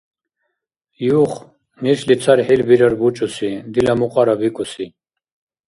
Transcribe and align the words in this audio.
Юх, 1.21 1.31
нешли 1.83 2.15
цархӀил 2.23 2.61
бирар 2.69 2.93
бучӀуси, 2.99 3.51
«Дила 3.73 3.93
мукьара» 3.99 4.35
бикӀуси. 4.39 4.85